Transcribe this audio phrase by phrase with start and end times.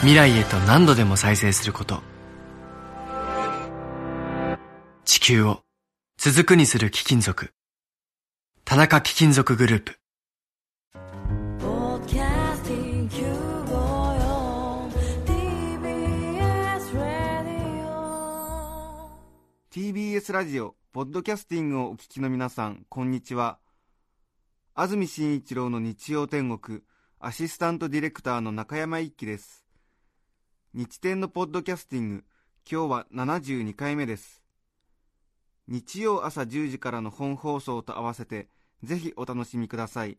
[0.00, 2.00] 未来へと何度でも再生すること。
[5.04, 5.60] 地球を
[6.16, 7.52] 続くにする貴金属。
[8.64, 9.98] 田中貴金属グループ。
[11.58, 14.90] Podcasting Q54
[15.26, 17.84] TBS Radio
[19.70, 23.58] TBS ラジオポッドキャスティングをお聞きの皆さんこんにちは。
[24.74, 26.80] 安住紳一郎の日曜天国
[27.18, 29.59] アシスタントディレクターの中山一輝です。
[30.72, 32.24] 日天のポッドキャスティング。
[32.70, 34.40] 今日は72回目です。
[35.66, 38.46] 日曜朝10時からの本放送と合わせて
[38.84, 40.16] ぜひお楽しみください。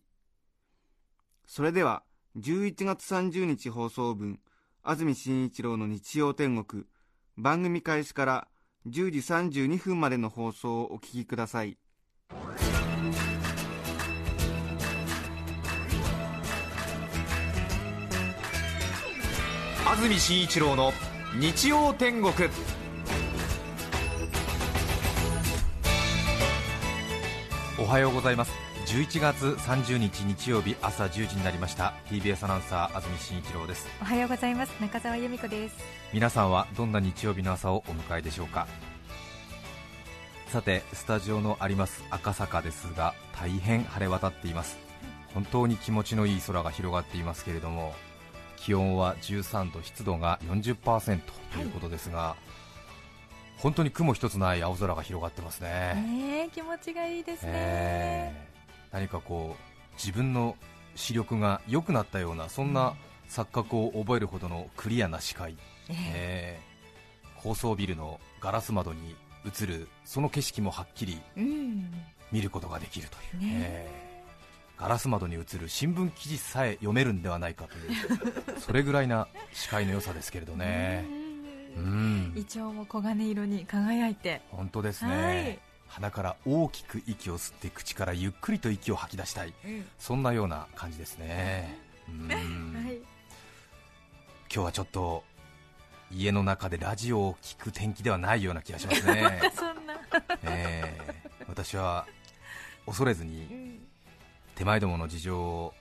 [1.46, 2.04] それでは
[2.38, 4.42] 11月30日放送分
[4.84, 6.84] 安住紳一郎の日曜天国
[7.38, 8.48] 番組開始から
[8.88, 9.20] 10時
[9.64, 11.78] 32分までの放送をお聞きください。
[19.92, 20.94] 安住紳一郎の
[21.38, 22.32] 日曜天国。
[27.78, 28.54] おはようございます。
[28.86, 31.94] 11月30日日曜日朝10時になりました。
[32.10, 33.86] TBS アナウンサー安住紳一郎です。
[34.02, 34.72] おはようございます。
[34.80, 35.76] 中澤由美子です。
[36.14, 38.68] 皆さんはどんな日曜日の朝をお迎えでしょうか？
[40.48, 44.78] さてスタジオのあります赤坂ですが大変晴れ渡っています。
[45.34, 47.94] 本当に気持ちのいい空が広がっていますけれども
[48.64, 51.20] 気温は13度湿度が40%
[51.54, 52.36] ということですが、
[53.58, 58.52] 本当に雲一つない青空が広がってますね、ねえ気持ちがいいですね、えー
[58.92, 60.58] 何かこう自分の
[60.96, 62.96] 視力が良くなったようなそんな
[63.30, 65.56] 錯覚を覚えるほどのクリアな視界、
[65.90, 66.60] ええ。
[66.68, 66.72] ー
[67.42, 71.20] 高層ビルのガラス窓に映るその景色もはっきり
[72.32, 74.11] 見ることができるという、ねえー
[74.82, 81.06] ガラス窓に映る新聞記事さえ読めるんではないかという それぐらいな視界の良さですけれどね。
[81.78, 82.34] うん。
[82.36, 84.42] イチョウも黄金色に輝いて。
[84.50, 85.60] 本当ですね、はい。
[85.88, 89.54] 鼻から大きく息を吸って口からゆっくりと息を吐き出したい。
[90.00, 91.78] そんなような感じですね。
[92.10, 92.28] うん。
[92.28, 92.98] はい
[94.54, 95.24] 今日はちょっと
[96.10, 99.94] 家の中でラジオを聞く天気ではないような気がしますね、 そんな、
[100.44, 102.06] えー私は
[102.86, 103.91] 恐れずにうん
[104.62, 105.74] 手前どもの事情を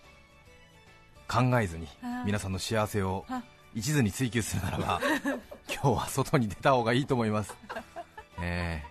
[1.29, 3.43] 考えずにはい皆さんの幸せをあ。
[3.75, 5.01] 一途に追求するならば
[5.69, 7.55] 今日は外に出た方がいいと思います、
[8.41, 8.83] え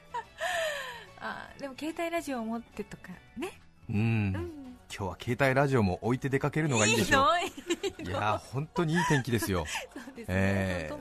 [1.19, 3.59] あでも携帯ラジオを持ってとかね。
[3.89, 3.99] ーうん。
[3.99, 4.77] うん。
[4.95, 7.39] 今日は携帯ラジオも置いて出かけるのがいいでしょう。
[7.43, 8.11] いいの？
[8.11, 9.65] いやー本当にいい天気ですよ。
[9.67, 10.91] そうですね、え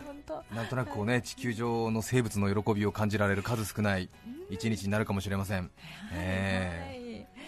[0.50, 4.08] なんとなくこうね地球上の生物の喜びを感じられる数少ない。
[4.48, 5.70] 一日になるかもしれません、
[6.14, 6.98] えー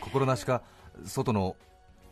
[0.00, 0.62] 心なしか
[1.06, 1.56] 外の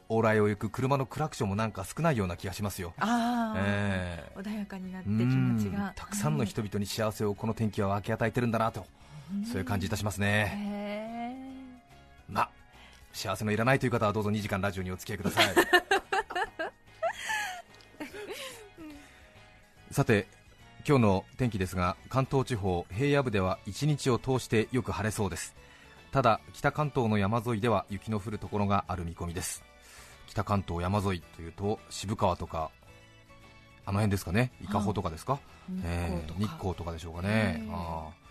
[0.08, 8.86] 往来を行く車のクラクションもなんか少ないような気がしますよ、当ああ、えー穏やかになって気うん持ちがたくさんの人々に幸せをこの天気は分け与えてるんだなと、
[9.50, 11.36] そういう感じいたしますね、へ
[12.32, 12.50] まあ
[13.12, 15.54] 幸せのいらないという方はどうぞ2時間ラジオにお付き合いください。
[19.90, 20.26] さて
[20.86, 25.54] 今日の天気ですが関東地方平野部では一日を通してよく晴れそうです
[26.12, 29.62] ただ北関東の山沿いでは雪の降るところがある見込みです。
[30.26, 32.70] 北関東山沿いというと渋川とか
[33.84, 34.52] あの辺ですかね？
[34.62, 37.28] 伊香保とかですか、ーえー日日光とかでしょうかね、
[37.62, 38.28] ええあー。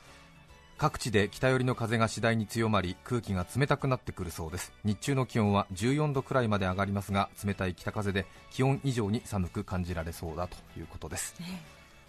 [0.77, 4.71] 各地で北寄りの風が次第に強まり空気が冷たくなってくるそうです。
[4.83, 11.35] 日中の気温は14度くらいまで上がりますが冷たい北風で気温以上に寒く感じられそうだということです。
[11.39, 11.63] ね。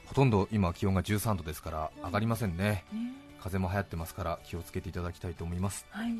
[0.07, 2.85] ほとんど今気温が13度ですからうん上がりませんね。
[2.93, 5.87] ね風も流行ってますから気をつけていただきたいと思います。
[5.91, 6.15] はい。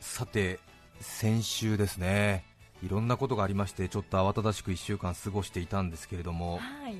[0.00, 0.60] さて
[1.00, 2.44] 先週ですね。
[2.82, 6.58] いろんなことがありましてちょっと慌ただしく1週間過ごしていたんですけれども。
[6.58, 6.96] はい。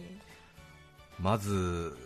[1.20, 1.96] まず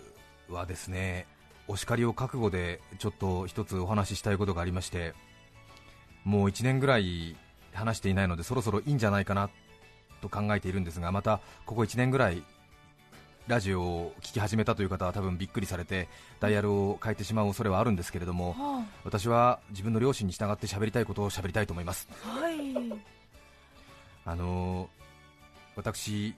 [0.48, 1.26] はですね
[1.68, 5.14] お叱りを覚悟でちょっと一つお話ししたいことがありまして。
[6.24, 7.36] もう1年ぐらい
[7.72, 9.50] 話していないのでそろそろいいんじゃないかな
[10.20, 12.42] と考えているんですがまたここ1年ぐらい
[13.48, 16.08] ラジオを聞き始めたという方は多分びっくりされて
[16.40, 22.08] ダイヤルを変えてしまう恐れはあるんですけれどもは私は自分の両親に従って喋りたいことを喋りたいと思います。
[22.24, 22.56] あはい。
[24.24, 25.02] あのー
[25.74, 26.34] 私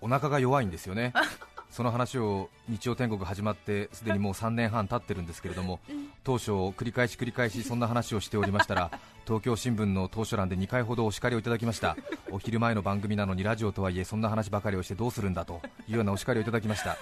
[0.00, 1.12] お腹が弱いんですよね
[1.70, 5.80] その話を日曜天国始まってすでにもう3年半経ってるんですけれども
[6.24, 8.90] 当初繰り返し繰り返しそんな話をしておりましたら
[9.24, 11.96] 東京新聞の当初欄で2回ほどお叱りをいただきました。
[12.32, 16.96] お昼前の番組なのにラジオとはいえそんな話ばかりをしてどうするんだというようなお叱りをいただきました。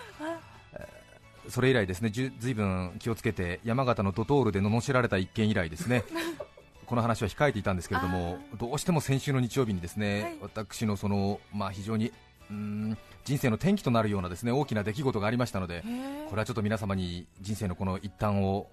[1.49, 6.05] それ以来ですねじゅずいぶん気をつけて山形のドトールで罵られた一件以来ですね
[6.85, 10.39] この話は控えていたんですけれどもどうしても先週の日曜日にですね、はい。
[10.43, 12.13] 私のそのまあ非常に
[12.51, 12.99] うーん
[13.29, 15.85] 人生の転機となるようなですね大きな出来事がありましたので
[16.31, 18.69] これはちょっと皆様に人生のこの一端を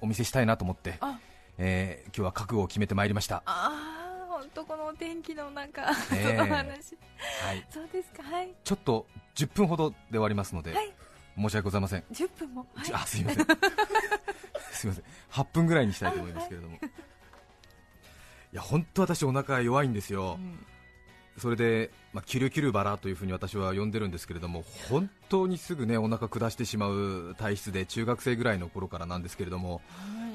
[0.00, 1.20] お見せしたいなと思って、あ。
[1.58, 6.36] えー今日は覚悟を決めてまいりました、ああ本当このお天気の中、ねえ。
[6.36, 6.98] その話。
[7.44, 8.24] はい、そうですか。
[8.24, 8.52] はい。
[8.64, 10.92] ちょっと10分ほどで終わりますので、はい。
[11.36, 12.04] 申し訳ございません。
[12.12, 12.66] 10分も。
[12.74, 12.92] はい。
[12.92, 13.46] あすいません。
[14.72, 15.04] すいません。
[15.30, 16.80] 8分ぐらいにしたいと思いますけれども、 い
[18.52, 20.66] や本当私お腹弱いんですよ、うん
[21.38, 29.80] それで、まあ、キュルキュルバラというふうに私は呼んでるんですけれども本当にすぐねお腹下してしまう体質で中学生ぐらいの頃からなんですけれどもは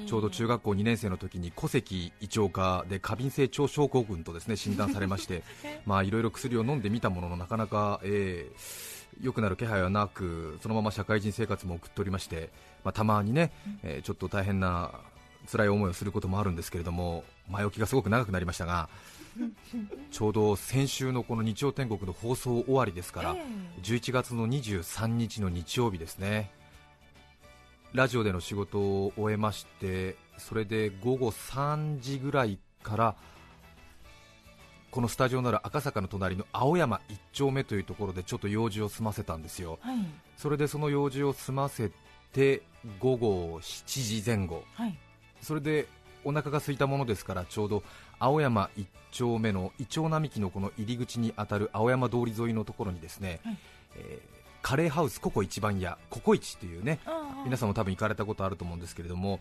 [0.02, 0.06] い。
[0.06, 5.42] ちょうど中学校2年生の時に戸籍胃腸科で過敏性腸症候群とですね診断されまして
[5.84, 12.50] まあいろいろ薬を飲んでみたもののなかなか、えー良くなる気配はなくそのまま社会人生活も送っておりまして、
[12.84, 13.50] まあ、たまにね、
[13.82, 14.92] えーちょっと大変な
[15.50, 18.88] 辛い思いをすることもあるんですけれども前置きがすごく長くなりましたが
[20.10, 23.44] ちょうど先週のこの日曜天国の放送終わりですから、え
[23.82, 26.50] 11月の23日の日曜日ですね。
[27.92, 33.16] ラジオでの仕事を終えましてそれで午後3時ぐらいから
[34.90, 39.78] このスタジオのある赤坂の隣の青山1丁目というところでちょっと用事を済ませたんですよ。
[39.82, 39.98] はい。
[40.36, 41.90] それでその用事を済ませ
[42.32, 42.62] て
[42.98, 44.64] 午後7時前後。
[44.74, 44.98] はい。
[45.42, 45.86] それで
[46.24, 47.82] お腹が空いたものですからちょうど
[48.18, 53.58] 青山1丁目のイチョウ並木のこの入り口に当たる青山通り沿いのところにですね、はい。
[53.96, 56.98] えーカレーハウスココ一番屋ココイチというね
[57.44, 59.38] 皆さんも多分行かれたことあると思うんですけれども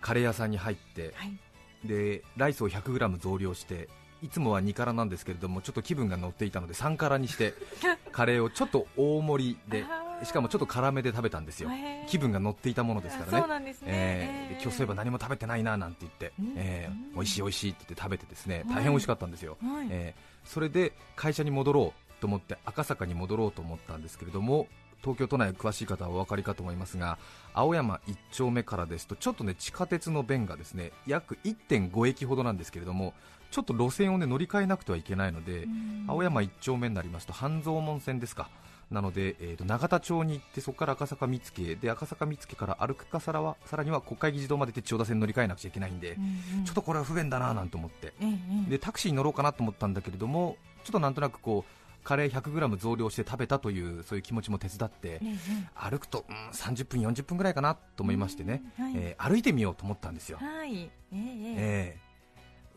[0.00, 1.36] カレー屋さんに入ってはい。
[1.84, 3.88] でライスを 100g 増量して
[4.22, 7.54] いつもは2辛なんですけれどもちょっと気分が乗っていたので3辛にして
[8.12, 9.84] カレーをちょっと大盛りで
[10.24, 11.70] しかもちょっと辛めで食べたんですよ。
[12.06, 13.38] 気分が乗っていたものですからね。
[13.38, 13.88] そうなんですね。
[13.90, 16.52] え今日そういえば何も食べてないななんて言って、うん。
[16.56, 18.76] えー美味しい美味しいって言って食べてですねはい。
[18.76, 19.88] 大変美味しかったんですよ、はい。
[19.90, 24.68] えーそれで会社に戻ろうと思って赤坂に戻ろうと思ったんですけれども
[25.02, 27.18] 東京都内詳しい方はお分かりかと思いますが
[27.54, 33.14] 青山1丁目からですとちょっとね地下鉄の便がですね約1.5駅ほどなんですけれども
[33.50, 36.04] ちょっと路線をね乗り換えなくてはいけないので、うん。
[36.08, 38.48] 青山1丁目になりますと半蔵門線ですか
[38.90, 46.64] なので、えーと永田町に行ってそこから赤坂見附で赤坂見附から歩くかさらはさらには国会議事堂まで行って千代田線に乗り換えなくちゃいけないんで、うんうん。
[46.64, 48.12] ちょっとこれは不便だななんて思って。
[48.20, 48.32] えええ
[48.66, 48.70] え。
[48.70, 55.36] でタクシーに乗ろうかなと思ったんだけれどもちょっとなんとなくこうカレー 100g 増量して食べたというそういう気持ちも手伝ってええ
[55.74, 58.94] 歩くと、うん、30分40分ぐらいかなと思いましてね、うんはい。
[58.96, 60.74] えー歩いてみようと思ったんですよ、はい。
[60.74, 60.90] ええええ。
[61.14, 62.10] えー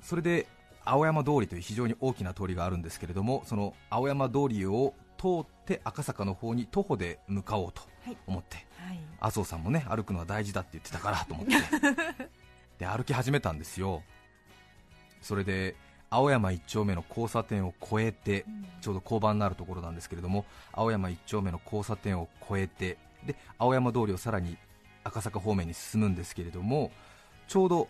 [0.03, 0.47] それで
[0.85, 8.17] 青山通りという非常に大きな通りがあるんですけれどもその青山通りを通って赤坂の方に徒歩で向かおうとはい。
[8.27, 8.99] 思って、はい。
[9.21, 11.53] 麻生さんもね歩くのは大事だって言ってたからと思って。
[12.79, 14.03] で歩き始めたんですよ。
[15.21, 15.75] それで
[16.09, 18.45] 青山1丁目の交差点を越えて
[18.81, 24.57] ちょうど交番のあるところなんですけれども青山1丁目の交差点を越えてで青山通りをさらに
[25.03, 26.91] 赤坂方面に進むんですけれども
[27.47, 27.87] ちょうど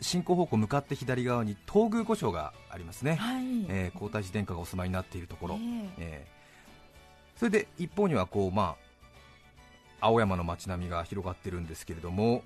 [0.00, 3.44] 進行方向向かって左側に東宮御所がありますね、はい。
[3.68, 5.90] えー皇太子殿下がお住まいになっているところ、ええ。
[5.98, 6.41] えー
[7.42, 8.76] それで一方にはこう、ま
[10.00, 12.44] あ、青山の街並みが広がってるんですけれども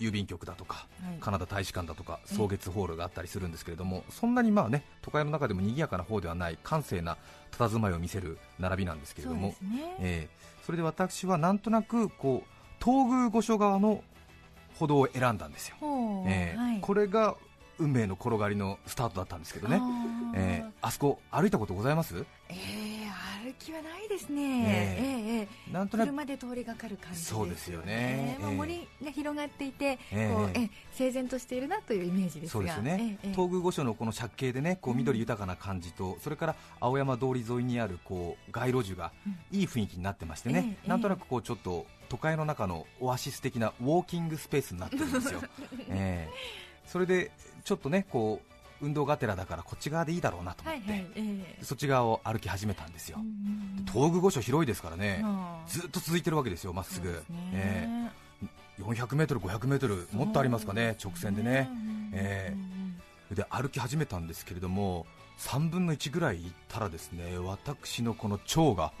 [0.00, 1.18] 郵便局だとかはい。
[1.20, 2.34] カナダ大使館だとかええ。
[2.34, 7.16] 草月ホールがあったりするんですけれどもそんなにまあね都会の中でも賑やかな方ではない閑静な
[7.56, 9.96] 佇まいを見せる並びなんですけれどもそね。
[10.00, 14.02] えーそれで私はなんとなくこう東宮御所側の
[14.80, 15.76] 歩道を選んだんですよ、
[16.26, 16.80] えーはい。
[16.80, 17.36] これが
[17.78, 19.76] 運命の転がりのスタートだったんですけどね。
[19.76, 20.32] あー。
[20.36, 22.24] えーあそこ歩いたことございます？
[22.48, 22.54] え
[23.64, 24.64] え歩きはないですね。
[24.98, 25.48] え。
[25.68, 26.08] えなんとなく。
[26.08, 28.36] 車で通りがかる感じそうですよね。
[28.40, 28.56] まあ、ええ。
[28.56, 30.32] 森が広がっていて、ええ。
[30.34, 32.52] こうええ整然としているなというイメージですが。
[32.52, 39.12] そうですよね、東宮御所のこの借景でねこう緑豊かな感じと、それから青山通り沿いにあるこう街路樹が
[39.50, 40.88] いい雰囲気になってましてね、ええ。
[40.88, 45.40] なんとなくこうちょっと都会の中のオアシス的なウォーキングスペースになってるんですよ、
[45.90, 46.86] ええ。
[46.86, 47.32] それで
[47.64, 48.53] ちょっとねこう
[48.84, 51.64] 運動がてらだからこっち側でいいだろうなと思って、はいはいええ。
[51.64, 53.30] そっち側を歩き始めたんですよ、うんうん
[53.78, 53.84] うん。
[53.86, 55.24] 東宮御所広いですからね、
[55.66, 57.10] ずっと続いてるわけですよまっすぐ。
[57.10, 57.24] ね。
[57.52, 57.88] え
[58.80, 58.82] え。
[58.82, 61.70] 400メートル500メートルもっとありますかね直線でね、
[62.12, 62.56] え
[63.30, 63.34] え。
[63.34, 65.06] で歩き始めたんですけれども
[65.38, 68.92] 3分の1ぐらい行ったらですね私のこの腸が、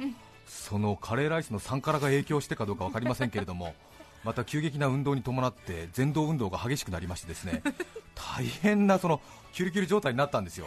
[0.46, 3.74] そのカレーライスの3辛が影響してかどうか分かりませんけれども
[4.24, 7.62] また急激な運動に伴って前動運動が激しくなりましてですね
[8.14, 9.20] 大変なその
[9.52, 10.66] キュルキュル状態になったんですよ。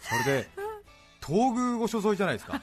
[0.00, 0.48] それで
[1.24, 2.60] 東宮御所沿いじゃないですか。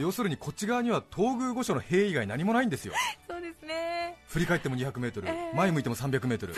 [0.00, 2.94] 要するにこっち側には東宮御所の塀以外何もないんですよ。
[3.28, 4.16] そうですね。
[4.28, 5.56] 振り返っても 200m、ええ。
[5.56, 6.54] 前向いても 300m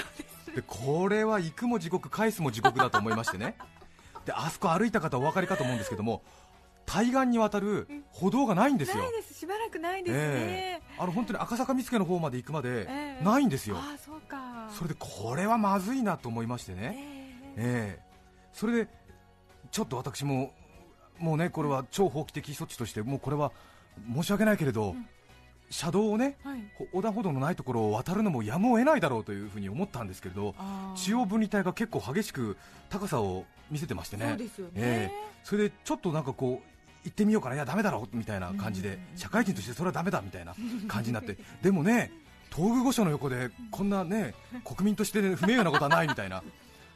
[0.55, 3.57] でこれは行くも地獄返すも地獄だと思いましてね。
[4.25, 6.23] であそこ歩いた方お分かりかと思うんですけども
[6.87, 9.03] 対岸に渡る歩道がないんですよ。
[9.03, 9.35] ないです。
[9.35, 10.83] しばらくないですね、ええ。
[10.99, 13.25] あの本当に赤坂見附の方まで行くまでええ。
[13.25, 14.71] ないんですよ、ああそうか。
[14.71, 16.97] それでこれはまずいなと思いましてえね、
[17.57, 18.01] ええ。
[18.01, 18.01] え
[18.53, 18.89] それで
[19.71, 20.53] ちょっと私も
[21.19, 23.53] もうねこれは超法規的措置としてもうこれは
[24.15, 25.09] 申し訳ないけれど、ん。
[25.69, 26.61] 車道をねはい。
[26.79, 30.55] ほ横断歩道のないところを渡るのもやむを得ないだろうというふうに思ったんですけれど
[30.95, 32.57] 中央分離帯が結構激しく
[32.89, 34.29] 高さを見せてましてね。
[34.29, 35.31] そうですよね、ええ。
[35.43, 36.76] それでちょっとなんかこう
[37.07, 37.55] 行ってみようかな。
[37.55, 40.55] いやダメだろうみたいな感じで、うん社会人としてそれはダメだみたいな
[40.89, 41.37] 感じになって。
[41.63, 42.11] でもね
[42.55, 44.35] 東宮御所の横でこんなね
[44.65, 46.43] 国民として、ね、不名誉なことはないみたいな、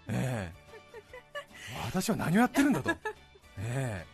[0.09, 0.61] ええ。
[1.87, 2.91] 私は何をやってるんだと、
[3.59, 4.05] え。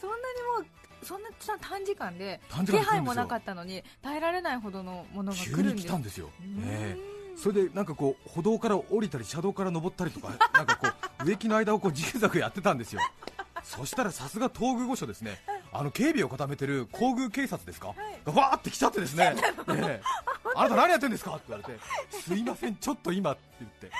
[0.00, 0.22] そんなに
[0.64, 0.70] も
[1.02, 1.28] うそんな
[1.60, 5.86] 短時間で気配もなかったのに耐えられないほどのものえが来急にるんです。
[5.86, 6.30] 来たんですよ、
[6.64, 7.32] ええ。
[7.32, 7.38] うん。
[7.38, 10.88] それでなんかこう歩道から降りたり車道から登ったりとかなんかこ
[11.20, 13.00] う植木の間をこうジグザグやってたんですよ
[13.68, 15.38] そしたらさすが東宮御所ですね。
[15.72, 17.94] あの警備を固めてる皇宮警察ですか、
[18.24, 19.34] がわーって来ちゃってですね、
[19.68, 20.02] ええ。
[20.54, 21.32] あなた何やってんですか？
[21.32, 21.80] って言われて。
[22.22, 23.90] すいませんちょっと今って言って。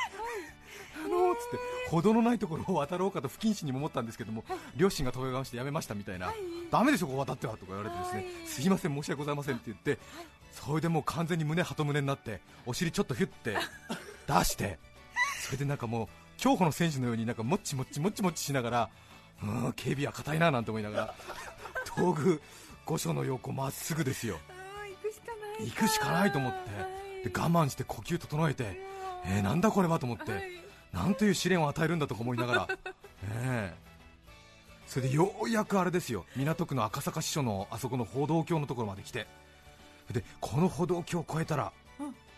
[1.04, 1.58] あのーっつって
[1.90, 4.44] 歩道のないところを渡ろうかと不謹慎にも思ったんですけども
[4.76, 6.32] 両親が問い合わせてやめましたみたいな、
[6.70, 8.48] ダメでしょここ渡ってはとか言われてですね、はい。
[8.48, 9.98] すいません申し訳ございませんって言って、
[10.52, 13.56] それでもう完全に胸鳩胸になってお尻ちょっとヒュッて
[14.26, 14.78] 出して
[15.44, 16.08] それでなんかもう
[16.38, 18.90] 競歩の選手のようになんかもっちもっちもっちもっちしながら
[19.42, 21.14] うーん警備は硬いななんて思いながら
[21.94, 22.38] 東宮
[22.84, 24.38] 御所の横まっすぐですよ。
[24.98, 26.52] 行くしかない行くしかないと思っ
[27.22, 27.28] て。
[27.28, 28.78] で我慢して呼吸整えて
[29.28, 30.24] えー、なんだこれはと思って、
[30.92, 32.68] なんという試練を与えるんだとか思いながら、
[33.42, 33.86] ええ
[34.86, 36.24] それでようやくあれですよ。
[36.36, 39.26] 港区の赤坂支所のあそこの歩道橋のところまで来て。
[40.12, 41.85] でこの歩道橋を越えたら、うん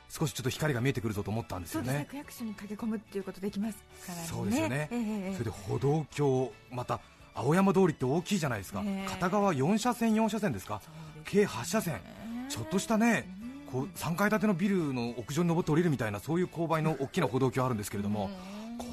[0.09, 1.99] 少しちょっと光が見えてくるぞと思ったんですそうですね。
[1.99, 4.25] よね区役所に駆け込むっていうことできますからね。
[4.27, 4.89] そうですよね。
[4.91, 7.01] ええええそれで歩道橋また
[7.35, 9.09] 青山通りって大きいじゃないですか、ええ。
[9.09, 10.81] 片側4車線4車線ですか。
[10.85, 12.01] そうです計8車線。
[12.49, 13.29] ちょっとしたね
[13.71, 18.31] こう3階建てのビルの屋上に登って降りるみたいなそういう勾配の大きな歩道橋あるんですけれども、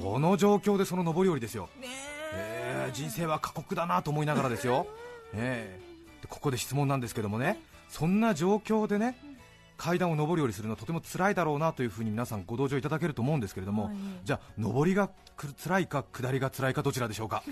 [0.01, 1.87] この状況でその上り下りですよ、ね
[2.33, 2.89] え。
[2.91, 4.87] ー人生は過酷だなと思いながらですよ、
[5.33, 5.79] え。
[6.19, 9.15] ーでここで質問なんですけどもね、そんな状況でね
[9.77, 13.95] 階段を上り下りするのはとても辛いだろうなというふうに皆さんご同情いただけると思うんですけれども、はい。
[14.23, 17.43] じゃあ上りがく辛いか下りが辛いかどちらでしょうか？
[17.45, 17.51] ど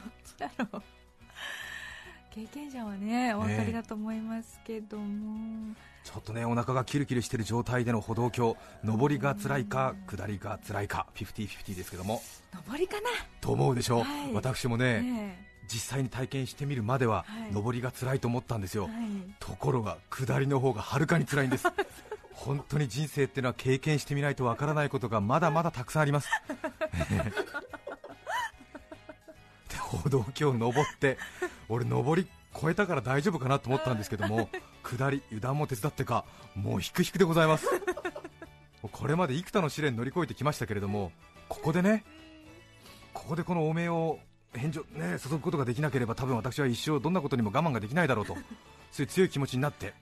[0.00, 0.82] っちだろう。
[2.30, 5.74] 経験者はねお分かりだと思いますけども、
[6.04, 12.20] ちょっとねお腹がキルキルしている状態での歩道橋上りが辛いか下りが辛いか50-50ですけども。
[12.70, 13.08] 上りかな。
[13.40, 14.32] と思うでしょう、はい。
[14.34, 17.52] 私もね、ね実際に体験してみるまでは、はい。
[17.52, 18.88] 上りが辛いと思ったんですよ、
[19.40, 21.66] ところが下りの方がはるかに辛いんです。
[22.32, 26.28] 本当に人生っていうのは経験してみないとわからないことがまだまだたくさんあります。
[29.68, 31.18] で歩道橋登って
[31.68, 34.48] 俺上り越えたから大丈夫かなと思ったんですけども
[34.82, 37.66] 下り油断も手伝ってかもう引く引くでございます。
[38.92, 41.10] これまで幾多の試練乗り越えてきましたけれども
[41.48, 42.04] ここでね
[43.12, 44.20] ここでこの汚名を
[44.58, 48.36] 返上、ね、注ぐことができなければ多分私は一生どんなことにも我慢ができないだろうと
[48.92, 49.94] そういう強い気持ちになって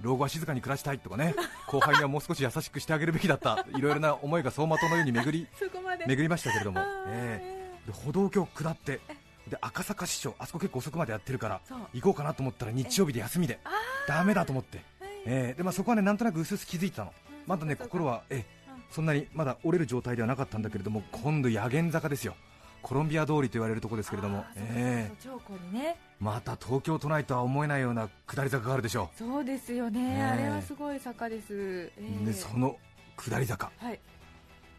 [0.00, 1.34] 老後は静かに暮らしたいとかね
[1.66, 5.48] 後輩にはもう少し優しくしてあげるべきだったいろいろな思いが走馬灯のように巡り
[6.06, 7.40] 巡りましたけれども、え
[7.84, 7.90] え。
[7.90, 9.00] で歩道橋下って
[9.48, 11.60] で赤坂市長あそこ結構遅くまでやってるから
[11.92, 13.58] 行こうかなと思ったら日曜日で休みで
[14.06, 14.82] ダメだと思って、
[15.26, 15.54] ええ。
[15.54, 17.12] でまあ、そこはねなんとなく薄々気づいてたの。
[17.46, 18.58] まだね心は、ええ。
[18.90, 22.34] そんなにまだ折れる状態ではなかったんだけれども今度野源坂ですよ
[22.82, 24.44] コロンビア通りと言われるところですけれども。
[24.56, 25.16] ええ。
[25.22, 25.96] そうそう長江にね。
[26.20, 30.22] また東京都内とは思えないような下り坂があるでしょそうですよね、ねえ。
[30.22, 32.26] あれはすごい坂です、えう、え。
[32.26, 32.76] でその
[33.16, 33.70] 下り坂。
[33.78, 34.00] はい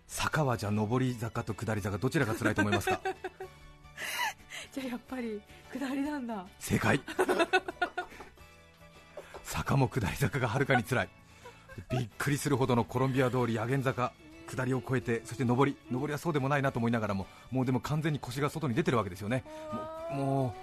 [0.07, 2.99] 坂はじゃあ上り坂と下り坂どちらが辛いと思いますか？
[4.73, 5.39] じゃあやっぱり
[5.71, 6.45] 下りなんだ。
[6.59, 6.99] 正解。
[9.43, 11.09] 坂も下り坂がはるかに辛い。
[11.91, 14.11] びっくりするほどのコロンビア通り野源坂
[14.49, 19.43] 下りを越えてそして上り上りはそうでもないなと思いながらももうでも完全に腰が外に出てるわけですよね。
[20.11, 20.55] もうも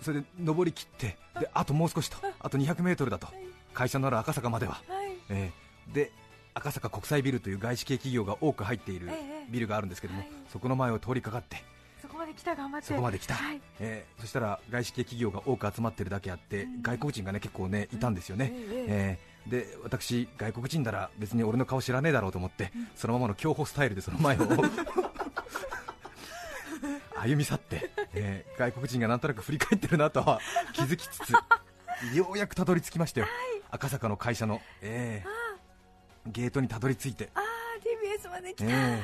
[0.00, 3.28] うそれで上り切ってであともう少しとあと 200m だと。
[3.74, 5.12] 会社のある赤坂までは、はい。
[5.30, 6.12] えーで
[6.54, 10.28] 赤坂国際ビルという外資系企業が多く入っているええビルがあるんですけども、はい。
[10.52, 11.56] そこの前を通りかかって、
[12.02, 12.88] そこまで来た頑張って。
[12.88, 13.60] そこまで来た、はい。
[13.80, 16.82] えーそしたら外資系企業が多く集まってるだけあって、うん。
[16.82, 24.40] 外国人がね結構ねいたんですよね、えええーで私、外国人なら別に俺の顔知らねえだろうと思って、そのままの競歩スタイルでその前を
[27.18, 30.40] 歩み去って、えー外国人がなんとなく振り返ってるなとは
[30.72, 31.30] 気づきつつ、
[32.14, 33.26] ようやくたどり着きましたよ、
[33.70, 35.42] 赤坂の会社の、えー
[36.30, 38.72] ゲートにたどり着いて、あー TBS まで来た、ええ。
[38.92, 39.00] はい。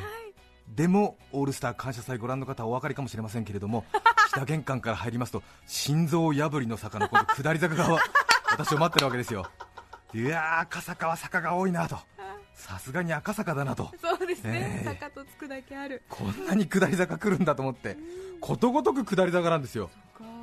[0.69, 3.85] でもオールスター感謝祭ご覧の方はお分かりかもしれませんけれども
[4.31, 7.99] 北玄関から入りますと心臓破りの坂のこの下り坂が
[8.51, 9.51] 私を待ってるわけですよ
[10.15, 11.99] いやー赤坂は坂が多いなと。
[12.55, 13.91] さすがに赤坂だなと。
[14.03, 16.03] そうですね、ええ坂とつくだけある。
[16.09, 17.97] こんなに下り坂来るんだと思って。
[18.41, 19.91] ことごとく下り坂なんですよ。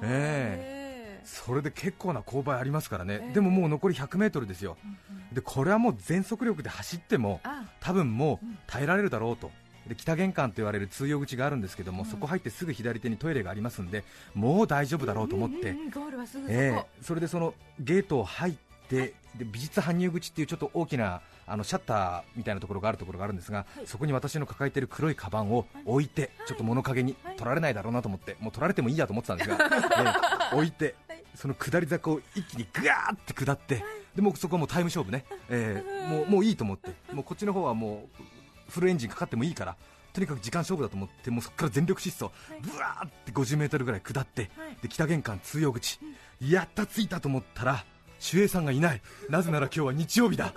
[0.02, 1.22] ええ。
[1.26, 4.78] それで結構な勾配ありますからね、ええでももう残り 100m ですよ。
[4.84, 5.34] うんうん。
[5.34, 7.64] でこれはもう全速力で走ってもあ。
[7.80, 9.52] 多分もう耐えられるだろうと。
[9.88, 12.10] で北玄関と言われる通用口があるんですけども、うん。
[12.10, 14.04] そこ入ってすぐ左手にトイレがありますんで
[14.36, 15.90] もう大丈夫だろうと思って、うんうんうん。
[15.90, 18.54] ゴールはすぐそこ、ええそれでそのゲートを入っ
[18.86, 29.58] てで美術搬入口っていうちょっと大きなあのシャッターみたいなところがあるところがあるんですが、はいそこに私の抱えている黒いカバンを置いて、ちょっと物陰にはい取られないだろうなと思って、もう取られてもいいやと思ってたんですが、
[30.52, 33.84] ええ置いて、はいその下り坂を一気にぐわーって下って、
[34.16, 39.76] でもうそこはもうタイム勝負ね、ええもうもういいと思って、もうこっちの方はもうフルエンジンかかってもいいから。
[40.14, 46.00] とにかく時間勝負だと思ってもうそこから全力疾走、ぶわーって 50m ぐらい下って、はいで北玄関通用口、
[46.40, 47.86] やった着いたと思ったら
[48.32, 49.02] 守衛さんがいない。
[49.30, 50.54] なぜなら今日は日曜日だ。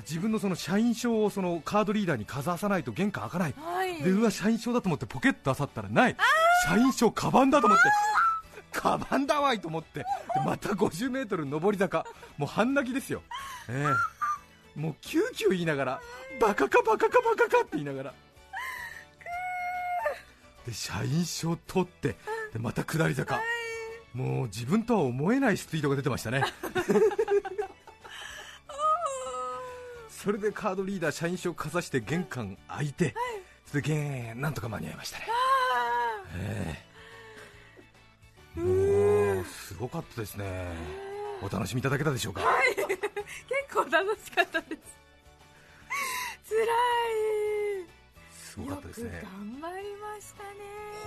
[0.00, 4.02] 自分のその社員証をそのカードリーダーにかざさないと玄関開かない、うはい。
[4.02, 6.16] でうわ社員証だと思ってポケット漁ったらない
[6.66, 7.84] 社員証カバンだと思って。
[8.72, 10.00] カバンだわいと思って。
[10.00, 10.06] で
[10.44, 12.06] また 50m 上り坂。
[12.38, 13.22] もう半泣きですよ。
[13.68, 13.84] え
[14.76, 14.80] え。
[14.80, 16.00] もうキューキュー言いながら。
[16.40, 18.14] バカかバカかバカかって言いながら。
[20.66, 22.16] で社員証取って。
[22.52, 23.40] でまた下り坂
[24.14, 26.44] もう自分とは思えないスピードが出てましたね。
[30.10, 33.14] それでカードリーダー社員証かざして玄関開いて、
[33.66, 35.26] それでゲーなんとか間に合いましたね。
[36.36, 36.84] え
[38.56, 38.60] え。
[38.60, 40.68] もうすごかったですね。
[41.40, 42.42] お楽しみいただけたでしょうか？
[42.76, 42.94] 結
[43.74, 44.80] 構楽しかったです。
[46.48, 47.88] 辛い。
[48.30, 49.16] すごかったですね。
[49.16, 50.48] よく頑張りましたね。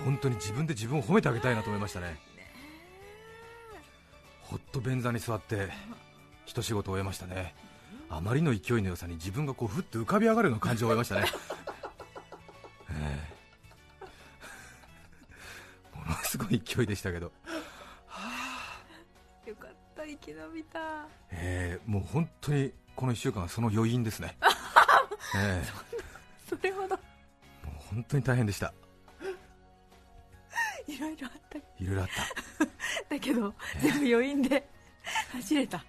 [0.04, 2.20] 本当に自分で自分を褒めてあげたいなと思いましたね
[4.46, 5.70] ほっと便座に座って
[6.46, 7.56] 一仕事終えましたね。
[8.10, 11.26] あまりの勢いの良さに自分がこうふっと浮かび上がるような感じを終えましたね、
[12.92, 13.20] え
[15.94, 15.98] え。
[15.98, 17.26] ものすごい勢いでしたけど、
[19.46, 21.08] よかった生き延びた。
[21.32, 24.38] ええもう本当にこの1週間はその余韻ですね、
[25.36, 25.66] ええ。
[26.48, 26.90] それほど。
[26.90, 27.00] もう
[27.90, 28.72] 本当に大変でした。
[30.88, 31.58] いろいろあった。
[31.58, 32.14] いろいろあった
[33.10, 34.68] だけど全部余韻で
[35.32, 35.86] 走れた。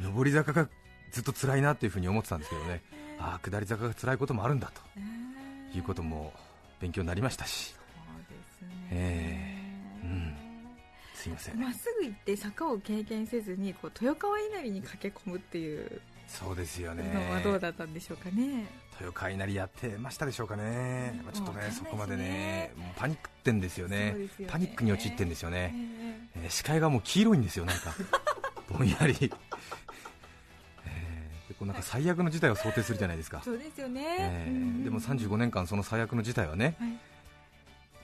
[0.00, 0.68] 上り坂が
[1.12, 2.82] ずっと辛いなっていうふうに思ってたんですけどね、
[3.18, 4.82] ああ下り坂が辛いこともあるんだと
[5.76, 6.32] いうことも
[6.80, 8.88] 勉強になりましたし、そうですね。
[8.90, 9.56] え
[10.02, 10.06] え。
[10.06, 10.36] うん。
[11.14, 17.02] すいません、まっすぐ行って坂を経験せずにこう豊川稲荷に駆け込むっていうそうですよね。
[17.12, 18.66] のはどうだったんでしょうかね。
[19.00, 21.70] 豊川稲荷やってましたでしょうかね、まあ、ちょっとねね。
[21.72, 24.14] そこまでねもうパニックってんですよね。
[24.38, 24.46] ね。
[24.48, 27.94] パニックに陥ってんですよね、ええー視界がもう黄色いんですよなんか。
[28.68, 29.14] ぼんやり、
[30.86, 33.38] えーでこうなんか最悪の事態を想定するじゃないですか。
[33.42, 36.98] え、そうですよね、えーでも35年間その最悪の事態はねはい。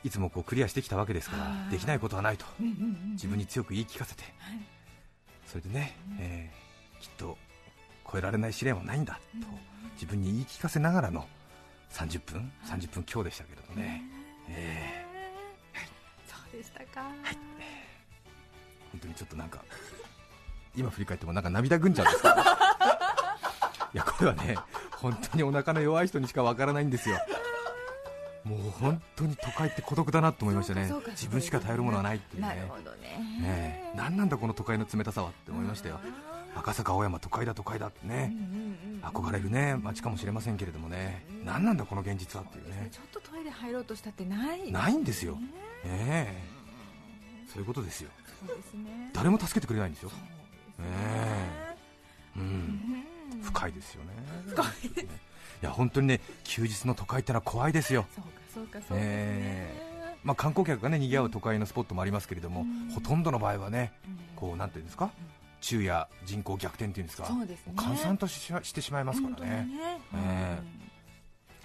[0.04, 2.44] いつもこうクリアしてきたわけですからできないことはないと。
[2.60, 2.74] うんうんう
[3.08, 4.22] ん自分に強く言い聞かせて。
[4.38, 4.60] はい。
[5.46, 6.68] それでね、えー
[7.02, 7.38] きっと
[8.10, 9.46] 超えられない試練はないんだと
[9.94, 11.26] 自分に言い聞かせながらの
[11.90, 14.02] 30分30分強でしたけれどね、
[14.48, 15.04] え。
[16.26, 17.04] そうでしたか、ー
[18.92, 19.62] 本当にちょっとなんか
[20.76, 22.38] 今振り返ってもなんか涙ぐんじゃうんですけど い
[23.94, 24.56] やこれはね
[24.92, 27.18] 本当にお腹の弱い人にしかわからないんですよ。
[28.44, 30.90] もう本当に都会って孤独だなと思いましたね。
[31.10, 32.48] 自分しか頼るものはないっていうね。
[32.48, 33.92] なるほどね。
[33.94, 36.00] 何なんだこの都会の冷たさはって思いましたよ
[36.56, 38.32] 赤坂青山都会だ都会だってね。
[39.02, 41.24] 憧れるね街かもしれませんけれどもね。
[41.44, 42.88] 何なんだこの現実はっていうね。
[42.90, 44.72] ちょっとトイレ入ろうとしたってない。
[44.72, 45.34] ないんですよ。
[45.36, 45.40] ね。
[45.84, 46.36] え
[47.46, 47.48] え。
[47.52, 48.10] そういうことですよ。
[48.46, 49.10] そうですね。
[49.12, 50.10] 誰も助けてくれないんですよ。
[50.80, 51.76] え
[52.36, 52.44] うね。
[52.44, 52.46] ん。
[52.46, 53.42] うん。
[53.42, 54.10] 深いですよね。
[54.48, 54.66] 深い
[55.00, 58.06] いや本当にね休日の都会ってのは怖いですよ。
[58.14, 58.98] そうかそうかそう
[60.24, 62.90] まあ観光客がね賑わう都会のスポットもありますけれどもうん。
[62.92, 64.18] ほとんどの場合はねうん。
[64.36, 65.10] こうなんていうんですか？
[65.60, 67.26] 昼夜人口逆転っていうんですか。
[67.26, 67.72] そうですね。
[67.76, 69.46] 閑散とししてしまいますからね。
[69.46, 70.00] ね。
[70.14, 70.88] えうん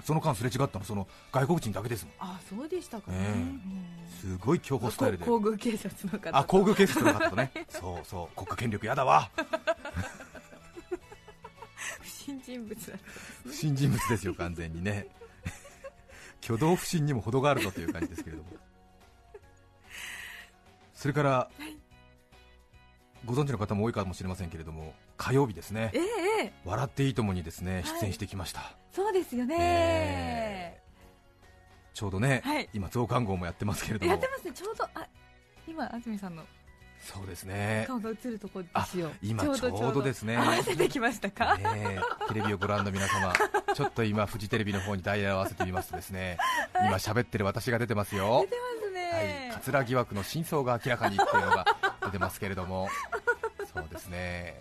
[0.04, 2.14] その間すれ違ったのその外国人だけですもん。
[2.20, 3.32] あそうでしたかね、ええ。
[3.32, 4.38] うん。
[4.38, 5.26] すごい競歩スタイルで。
[5.26, 9.30] こ皇宮警察の方あ皇宮警察の方とねそうそう国家権力やだわ
[12.02, 13.04] 不審人物だった
[13.50, 15.08] 不審人物ですよ完全にね
[16.44, 18.50] 挙動不審にも程があるぞという感じですけれども
[20.94, 21.50] それから、
[23.26, 25.92] ご存知の方も多いかもしれませんけれども火曜日ですね。
[25.94, 27.84] ええええ「笑っていいとも」にですねはい。
[27.84, 30.84] 出演してきました、そうですよね、え
[31.94, 32.70] ちょうどね、はい。
[32.74, 34.12] 今増刊号もやってますけれども。
[34.12, 34.52] やってますね。
[34.52, 35.08] ちょうどあ
[35.68, 36.44] 今安住さんの。
[37.00, 37.84] そうですね。
[37.88, 40.38] 顔が映るところですよ今ちょうどですね。
[40.38, 43.34] 合わせてきましたか、ねえテレビをご覧の皆様、
[43.76, 46.38] ちょっと今、フジテレビの方にダイヤを合わせてみますと、ですね
[46.80, 48.48] 今喋ってる私が出てますよ。
[48.50, 51.73] 出、てますね、はい、桂疑惑の真相が明らかにっていうのが
[52.06, 52.90] 出てますけれども、
[53.74, 54.60] そうですね。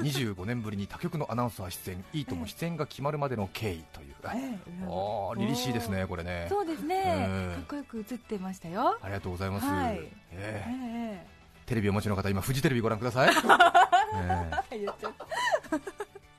[0.00, 4.82] 25年ぶりに他局のアナウンサー出演、いいとも出演が決まるまでの経緯という、ええ。
[4.82, 7.54] 裏おー凛々しいですね、これね、そうですね、うん。
[7.54, 9.94] かっこよく映ってましたよ、ありがとうございます、はい。
[9.94, 10.10] ええ。
[10.32, 11.26] ええ。
[11.66, 15.26] テレビをお持ちの方、今、フジテレビご覧ください、え え言っちゃった。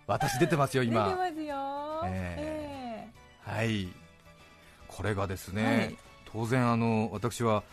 [0.08, 1.16] 私出てますよ、出て今。
[1.16, 3.08] ますよ、え。
[3.46, 3.88] はい、
[4.88, 5.98] これがですね、はい。
[6.32, 7.64] 当然あの私は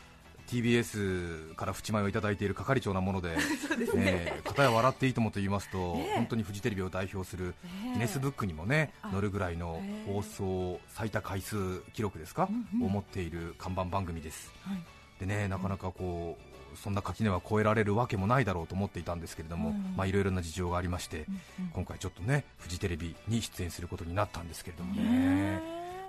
[0.48, 6.14] TBS から淵前をいただいている係長なもので、 そうですね、えー、片や笑っていいともと言いますと、ええ。
[6.16, 7.68] 本当にフジテレビを代表するえ。
[7.90, 10.12] えギネスブックにもね、あ載るぐらいのええ。
[10.12, 12.48] 放送最多回数記録ですか、
[12.82, 14.52] を持っている看板番組です。
[14.62, 14.82] はい。
[15.20, 16.38] でねなかなかこ
[16.74, 19.74] うそんな垣根は越えられるわけもないだろうと思っていたんですけれども、
[20.06, 25.62] いろいろな事情がありまして、うんうん今回ちょっとねフジテレビに出演することになったんですけれどもね、ね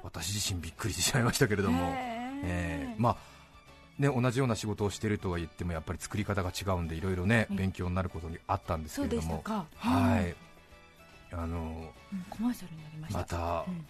[0.04, 1.92] 私自身びっくりしてしまいましたけれども、
[2.44, 3.39] えーまあ
[4.00, 10.36] ね、同じような仕事をしているとは言ってもやっぱり作り方が違うんでいろいろねうん勉強になることにあったんですけれども、はい、
[11.34, 13.20] あのうんコマーシャルになりました。
[13.20, 13.86] またうん。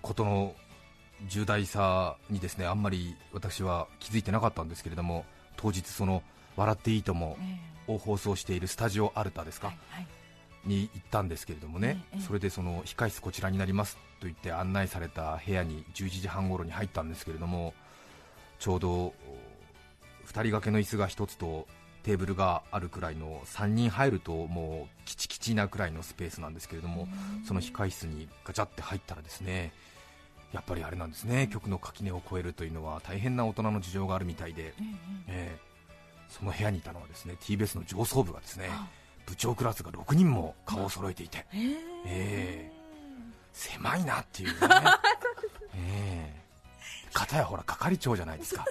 [0.00, 0.54] ことの
[1.28, 5.24] 重大さにですねあんまり私は気づいてなかったんですけれども
[5.56, 6.22] 当日その
[6.56, 7.36] 笑っていいとも
[7.88, 9.74] えを放送しているスタジオアルタですか、
[10.64, 17.74] に行ったんですけれどもね、ええそれでその控室こちらになりますと言って案内された部屋に11時半頃に入ったんですけれども
[18.58, 19.14] ちょうど
[20.26, 21.66] 2人掛けの椅子が1つと
[22.02, 27.08] テーブルがあるくらいの3人入るともうキチキチなくらいのスペースなんですけれども
[27.46, 29.72] その控室にガチャって入ったらですね
[30.52, 31.48] やっぱりあれなんですね。
[31.52, 34.72] 局の垣根を越えるというのは大変な大人の事情があるみたいで、えええ
[35.26, 35.58] え。
[36.28, 38.86] その部屋にいたのはですね TBS の上層部がですねあ。
[39.26, 41.72] 部長クラスが6人も顔を揃えていてえ
[42.06, 42.72] ええ。
[43.52, 44.54] 狭いなっていうね、
[45.74, 46.43] ええ
[47.14, 48.66] 片やほら係長じゃないですか、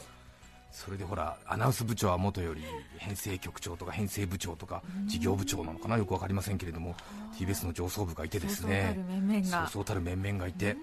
[0.71, 2.61] それでほらアナウンス部長はもとより
[2.97, 6.95] 編成局長とか編成部長とか事業部長なのかな、よく分かりませんけれども、
[7.37, 8.99] TBS の上層部がいてですね、
[9.45, 10.47] そうそうたる面々が。
[10.47, 10.77] いて、うん。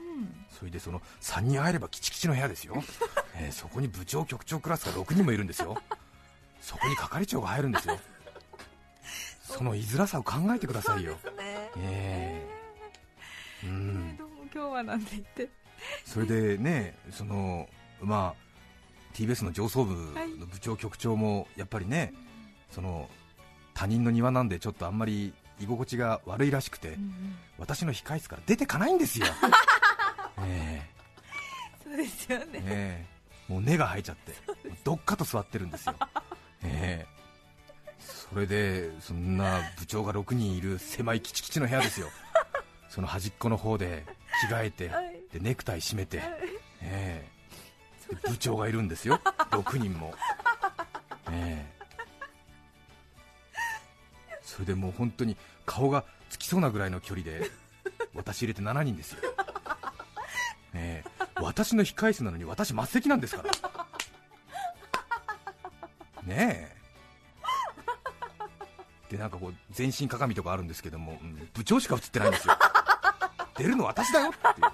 [0.51, 2.83] それでその3人入ればキチキチの部屋ですよ、
[3.37, 5.77] えーそこに部長、局長クラスが6人もいるんですよ、
[6.61, 7.99] そこに係長が入るんですよ、
[9.43, 11.19] その居づらさを考えてくださいよ。
[11.77, 12.47] え
[13.63, 13.67] え。
[13.67, 15.60] うん、どうも今日はなんて言って
[16.05, 17.69] それでね、その
[18.01, 19.95] まあ、TBS の上層部
[20.39, 22.15] の部長、局長もやっぱりね、
[22.71, 23.09] その
[23.75, 27.37] 他人の庭なんでちょっとあんまり居心地が悪いらしくて、うんうん。
[27.59, 29.27] 私の控室から出てかないんですよ、
[30.47, 30.83] え。
[31.85, 33.07] そうですよえねえ。
[33.49, 34.33] えもう根が生えちゃって、
[34.85, 35.95] どっかと座ってるんですよ、
[36.63, 37.21] え え。
[37.99, 42.09] それでそんな部長が6人いる狭いキチキチの部屋ですよ、
[42.89, 44.07] その端っこの方で
[44.49, 46.23] 着替えて、はいでネクタイ締めて、
[46.83, 47.25] え
[48.11, 48.15] え。
[48.15, 50.15] で部長がいるんですよ、 6人も。
[51.31, 51.81] ええ。
[54.43, 57.51] それでもう本当に顔がつきそうなぐらいの距離で
[58.15, 59.21] 私入れて7人ですよ、
[60.75, 61.11] ええ。
[61.37, 63.51] 私の控室なのに私末席なんですから。
[66.25, 66.77] ねえ。
[69.11, 72.55] でなんかこう全身鏡とかあるんですけども、うん部長しか映ってないんですよ。
[73.57, 74.67] 出るの私だよっていう、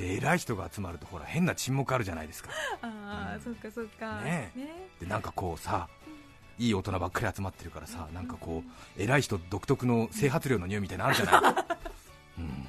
[0.00, 2.50] で偉い人が集まるとほら変な沈黙あるじゃないですか。
[2.80, 4.22] ああそっかそっか。
[4.22, 4.88] ねね。
[4.98, 5.88] でなんかこうさ
[6.58, 11.54] いい大人ばっかり集まってるからさなんかこう偉い人独特の整髪料の匂いみたいなのあるじゃない、
[12.40, 12.66] うん、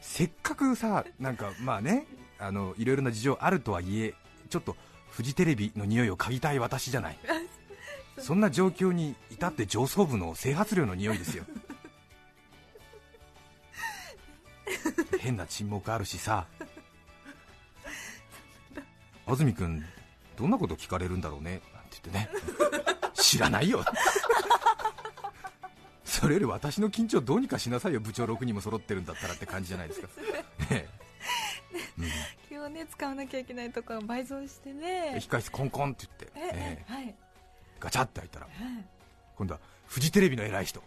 [0.00, 2.06] せっかくさなんかまあね
[2.38, 4.14] あのいろいろな事情あるとはいえ
[4.50, 4.76] ちょっと
[5.10, 7.18] フジテレビの匂いを嗅ぎたい私じゃない。
[8.18, 11.44] そんな状況に至って上層部の整髪料の匂いですよ
[15.22, 16.48] 変な沈黙あるしさ。
[19.24, 19.84] 安住君
[20.36, 21.62] どんなこと聞かれるんだろうね。
[21.72, 22.42] なんて言ってね。
[23.14, 23.84] 知らないよ。
[26.04, 28.00] それより私の緊張どうにかしなさいよ。
[28.00, 30.08] 部長6人も揃ってるんだったらって感じじゃないですか、
[30.70, 30.88] ね
[32.48, 36.92] 気をね使わなきゃいけないところが倍増してえね控室コンコンって言って、ええええ。
[36.92, 37.14] はい。
[37.78, 38.54] ガチャって開いたらはい。
[39.36, 40.80] 今度はフジテレビの偉い人。
[40.80, 40.82] え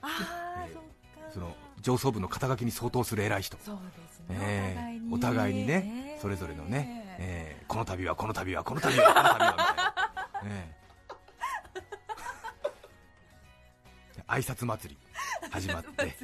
[0.70, 0.74] え。
[0.74, 0.90] そっか。
[1.34, 3.58] その上層部の肩書きに相当する偉い人。
[3.64, 4.38] そうですね。
[4.42, 7.66] ええお互いにね、ええそれぞれのね、ええ。
[7.68, 10.74] この度はこの度はこの度はこの度はみたいな、え
[11.76, 11.80] え
[14.18, 16.16] で挨拶祭り始まって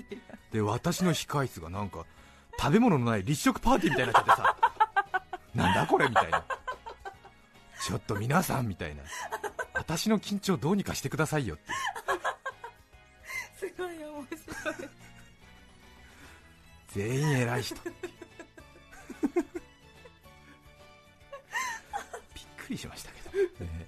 [0.51, 2.07] で私の控室がなんか
[2.59, 4.55] 食べ物のない立食パーティーみたいになっちゃってさ
[5.53, 6.43] なんだこれみたいな
[7.85, 9.03] ちょっと皆さんみたいな
[9.75, 11.63] 私の緊張どうにかしてくださいよって
[13.59, 14.89] すごい面白い
[16.93, 17.75] 全員偉い人。
[17.83, 17.89] び
[22.41, 23.29] っくりしましたけど、
[23.61, 23.87] え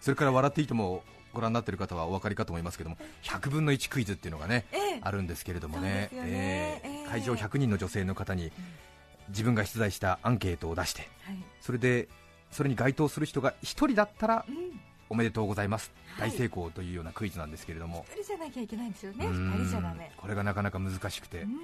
[0.00, 5.00] それから「笑っていいとも」をご覧になっている方はお分かりかと思いますけども100分の1クイズっていうのがねええ。
[5.02, 5.88] あるんですけれどもね。
[5.90, 6.08] ね。
[6.12, 6.88] ええ。
[6.88, 7.08] ええ。
[7.08, 8.52] 会場100人の女性の方に
[9.28, 11.44] 自分が出題したアンケートを出してはい。
[11.60, 12.08] それで
[12.50, 14.65] それに該当する人が1人だったらうん
[15.08, 16.30] おめでとうございます、はい。
[16.30, 19.26] 大成功というようなクイズなんですけれども、一人じゃなきゃいけないんですよね。
[19.26, 19.50] うーん。
[19.52, 20.10] 二人じゃダメ。
[20.16, 21.50] これがなかなか難しくて、うん。
[21.50, 21.58] うん。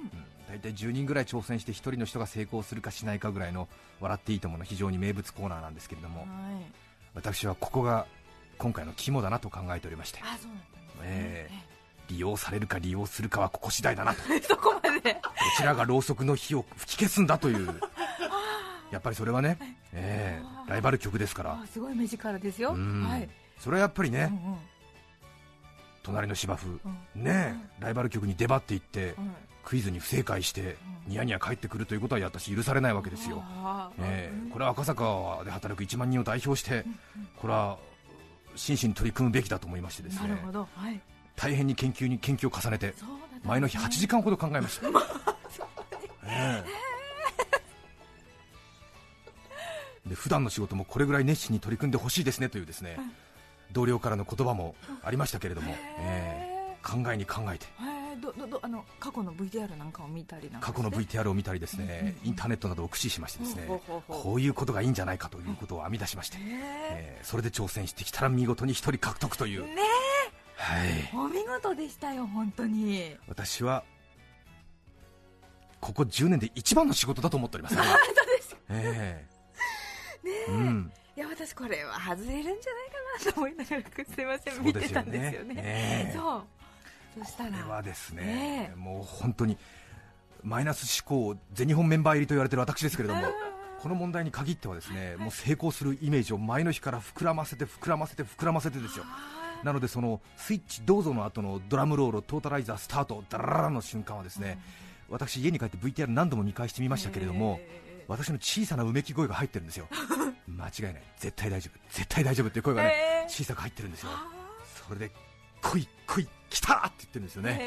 [0.47, 3.67] 大体10人ぐらい挑戦して1人の人が成功するかしないかぐらいの
[3.99, 6.21] 笑っていいともの非常に名物コーナーなんですけれども。
[6.21, 6.29] はい。
[7.15, 8.05] 私はここが
[8.57, 10.19] 今回の肝だなと考えておりまして。
[10.23, 11.49] あそうだったんですねえ
[12.09, 14.21] 利用されるか利用するかはここ次第だなと。
[14.47, 15.21] そこまで。
[15.57, 17.79] ちらがろうそくの火を吹き消すんだという
[18.93, 19.57] やっぱりそれはね、
[19.91, 21.53] ええライバル局ですから。
[21.53, 22.73] あすごい目力ですよ。
[22.73, 23.03] うん。
[23.03, 23.27] はい。
[23.59, 24.57] それはやっぱりね、うんうん。
[26.03, 27.23] 隣の芝生、うん。
[27.23, 29.31] ねえライバル局に出張っていって、うん。
[29.65, 30.77] クイズに不正解して、
[31.07, 33.43] ニヤニヤ帰ってくるということは私許されないわけですよ、
[33.99, 36.85] ええこれは赤坂で働く1万人を代表して、
[37.37, 37.77] これは
[38.55, 40.27] 真摯に取り組むべきだと思いましてですね。
[40.27, 40.67] なるほど。
[40.75, 40.99] はい。
[41.35, 42.93] 大変に研究に研究を重ねてね。
[43.43, 44.87] 前の日8時間ほど考えました、
[46.27, 46.82] ええ
[50.13, 52.99] で普段の仕事もこれぐらい熱心に取り組んでほしいですねというですね
[53.71, 57.65] 同僚からの言葉もありましたけれども、ええ考えに考えて。
[58.21, 63.67] どどどあの過去の VTR なんかを見たりなんか過去の VTR を見たりですね、インターネットなどを駆使しましてですね
[64.07, 69.75] こういうことがいいんじゃないかということを編み出しまして、へえーそれで挑戦してきたら見事に1人獲得という、え。
[69.75, 69.81] ね
[70.57, 70.87] はい。
[70.89, 73.15] えお見事でしたよ本当に。
[73.27, 73.83] 私は
[75.83, 79.32] ここ10年で一番の仕事だと思っております、ね 本当ですえ
[80.23, 80.51] ねえ。
[80.51, 82.61] うん、いや私これは外れるんじゃない
[83.21, 83.83] かなと思いながら
[84.15, 85.55] すいません、そう見てたんですよね。
[85.57, 86.13] ええ。
[86.15, 86.43] そう。
[87.19, 88.75] そしたこれはらですね、ねえ。
[88.75, 89.57] もう本当に
[90.43, 93.21] マイナス思考全日本メンバー入りと言われている私ですけれども
[93.79, 99.05] この問題に限ってはですねもう成功するイメージを前の日から膨らませて膨らませて膨らませてですよ。
[99.07, 104.59] あなのでそのスイッチどうぞの後のドラムロールトータライザースタートダラララの瞬間はですね、
[105.09, 109.87] 私家に帰って VTR 何度も見返してみましたけれども、え私の小さなうめき声が入ってるんですよ。
[110.47, 111.03] 間違いない。
[111.17, 111.79] 絶対大丈夫。
[111.89, 114.09] 絶対大丈夫っていう声がね、小さく入ってるんですよ。
[114.11, 114.43] あ
[114.87, 115.11] それで
[115.61, 117.61] 来い来い来たって言ってるんですよーね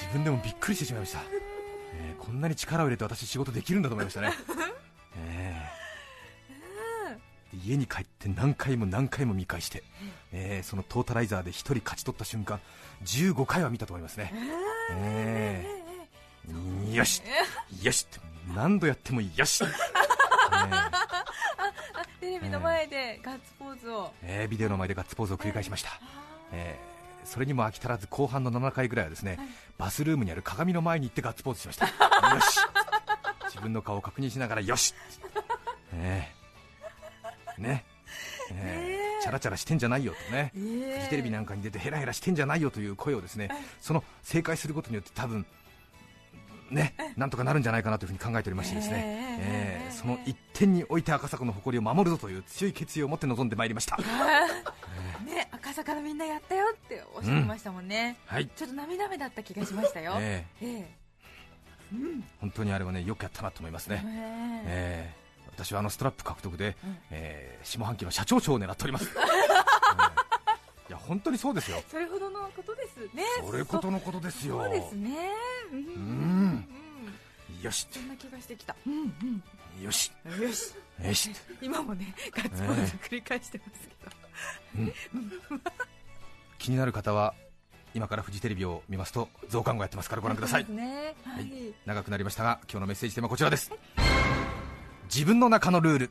[0.00, 1.20] 自分でもびっくりしてしまいました、
[1.96, 4.32] えーこんなに力を入れて私仕事できるんだと思いましたね、
[5.16, 5.68] え
[7.64, 9.82] 家に帰って何回も何回も見返して、
[10.30, 12.60] えーそのトータライザーで1人勝ち取った瞬間
[13.04, 14.32] 15回は見たと思いますね、
[14.90, 16.94] えー。
[16.94, 17.22] よし。
[17.82, 19.66] よしって何度やってもよし、 え。
[19.66, 19.70] ー
[22.20, 25.90] テレビの前でガッツポーズを、えービデオの前でガッツポーズを繰り返しました、
[26.52, 26.92] えー
[27.24, 29.38] それにも飽き足らず後半の7回ぐらいはですね、
[29.78, 31.86] バスルームにある鏡の前に行ってガッツポーズしました。
[32.34, 32.58] よし。
[33.44, 34.92] 自分の顔を確認しながらよし、
[35.92, 37.62] えー。
[37.62, 37.84] ね。
[38.50, 40.96] えーチャラチャラしてんじゃないよとね、えー。
[40.96, 43.50] フジテレビなんかに出てヘラヘラしてんじゃないよという声をですね
[43.80, 45.46] その正解することによって多分
[46.72, 53.98] ねなんとかなるんじゃないかなというふうに考えておりましてですね、えーえーその一点において赤坂の誇りを守るぞという強い決意を持って臨んでまいりました。
[55.24, 60.66] ね赤坂のみんなやったよっておっしゃいましたもんね、はい、ちょっと涙目だった気がしましたよ、 ええ。
[60.66, 61.02] えー
[62.40, 64.62] 本当にあれはねよくやったなと思いますね、え。
[64.66, 65.22] えー
[65.54, 66.98] 私はあのストラップ獲得で、うん。
[67.10, 70.22] えー下半期の社長賞を狙っております、 えー
[70.88, 71.82] いや本当にそうですよ。
[71.88, 73.22] それほどのことですね。
[73.46, 74.62] それことのことですよ。
[74.62, 75.30] そうですね。
[75.72, 75.78] うん。
[75.78, 76.31] うん
[77.62, 77.86] よし。
[77.90, 78.74] そんな気がしてきた。
[78.86, 79.42] うん
[79.82, 80.42] よしうん。
[80.42, 80.74] よし。
[81.02, 81.30] よし。
[81.62, 84.92] 今もねガッツポーズ繰り返してますけど、
[86.58, 87.34] 気になる方は
[87.94, 90.66] 今からフジテレビを見ますと増刊号やってますからご覧ください。
[90.68, 91.14] ね。
[91.24, 91.44] ははい。
[91.44, 93.70] い長くなりましたが今日のメッセージテーマはこちらです。
[95.04, 96.10] 自分の中のルール。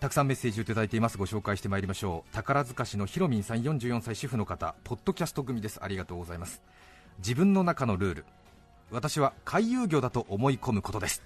[0.00, 1.18] たくさんメッセージをいただいています。
[1.18, 2.34] ご紹介してまいりましょう。
[2.34, 4.76] 宝塚市のひろみんさん44歳主婦の方。
[4.84, 5.82] ポッドキャスト組です。
[5.82, 6.62] ありがとうございます。
[7.18, 8.24] 自分の中のルール
[8.90, 11.22] 私は回遊魚だと思い込むことです。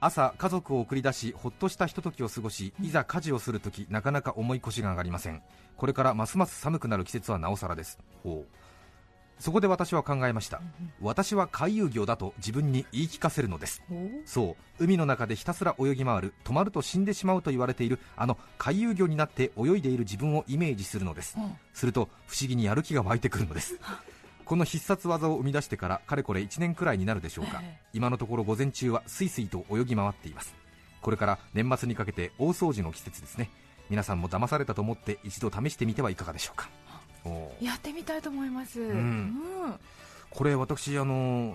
[0.00, 5.42] 朝家族を送り出しほっとしたひとときを過ごしいざ家事をするときなかなか重い腰が上がりません。
[5.76, 7.98] これからますます寒くなる季節はなおさらです。
[8.22, 8.56] ほう。
[9.38, 10.60] そこで私は考えました。
[11.00, 13.82] 私は回遊魚だと自分に言い聞かせるのです。
[14.24, 14.84] そう。
[14.84, 21.36] 海の中でひたすら泳ぎ回る止まると死んでしまうと言われているあの回遊魚になって泳いでいる自分をイメージするのです。
[21.72, 23.78] すると不思議にやる気が湧いてくるのです
[24.44, 27.62] この必殺技を生み出してからかれこれ1年くらいになるでしょうか。
[27.92, 30.54] 今のところ午前中はスイスイと泳ぎ回っています。
[31.00, 33.50] これから年末にかけて大掃除の季節ですね。
[33.90, 36.68] 皆さんも騙されたと思って一度試してみてはいかがでしょうか。
[37.60, 38.96] やってみたいと思います、うん。
[39.26, 39.34] ん。
[40.30, 41.54] これ私あの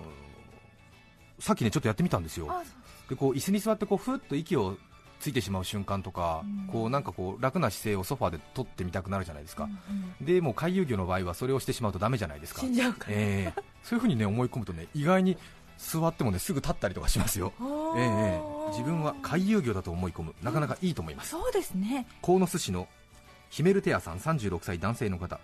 [1.40, 2.46] さっきねちょっとやってみたんですよ。
[2.50, 2.62] あ
[3.08, 4.76] でこう椅子に座ってこうふっと息を
[5.20, 6.72] ついてしまう瞬間とか、うん。
[6.72, 12.60] こうなんかこう楽な姿勢をソファーで取ってみたくなるじゃないですか、うんでもう回遊魚の場合はそれをしてしまうとダメじゃないですか。
[12.60, 13.62] 死んじゃうから、ええ。
[13.82, 15.36] そういうふうにね思い込むとね意外に
[15.78, 17.52] 座ってもねすぐ立ったりとかしますよ、
[17.96, 18.70] ええええ。
[18.70, 20.34] 自分は回遊魚だと思い込む。
[20.42, 21.30] なかなかいいと思います。
[21.30, 22.06] そうですね。
[22.22, 22.88] 鴻巣市の
[23.48, 25.40] ヒメルテアさん36歳男性の方。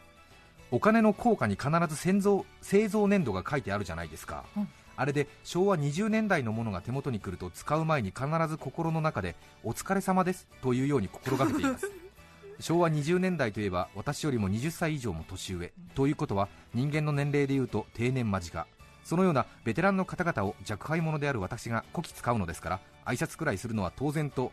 [0.70, 11.90] お金の硬貨に必ず製造製造年度が書いてあるじゃないですか、うんあれで昭和20年代のものが手元に来ると使う前に必ず心の中でお疲れ様ですというように心がけています。
[12.58, 15.72] 昭和20年代といえば私よりも20歳以上も年上。
[15.94, 18.66] ということは人間の年齢でいうと定年間近。
[19.04, 24.50] そのようなベテランの方々を若輩者である私がこき使うのですから挨拶くらいするのは当然と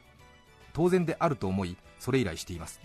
[0.73, 2.79] 当然であると思いそれ以来しています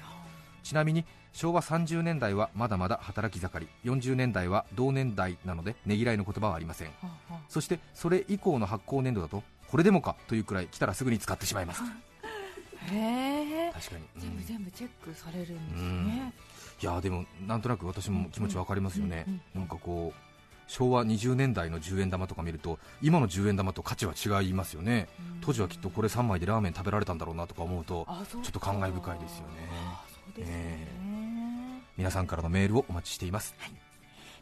[0.68, 6.88] ちなみに昭和30年代はまだまだ働き盛り40年代は同年代なのでねぎらいの言葉はありません。
[6.88, 6.92] は
[7.30, 11.82] あはそしてそれ以降の発行年度だとこれでもかというくらい来たらすぐに使ってしまいます。
[11.82, 11.86] あ
[12.92, 13.72] へえ。
[13.72, 14.20] 確かに、うん。
[14.20, 16.34] 全部全部チェックされるんですね、
[16.82, 20.20] いやでもなんとなく私も気持ちわかりますよね、うんうんなんかこう
[20.66, 25.08] 昭和20年代の10円玉とか見ると今の10円玉と価値は違いますよね。
[25.18, 25.40] うん。
[25.40, 30.07] 当時はきっとこれ3枚でラーメン食べられたんだろうなとか思うとちょっと感慨深いですよね
[30.44, 33.54] ね、皆さんからのメールをお待ちしています。